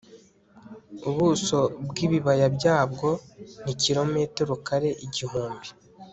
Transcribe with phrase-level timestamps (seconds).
[1.09, 3.07] ubuso bwibibaya byabwo
[3.63, 5.69] ni kilometero kare igihumbi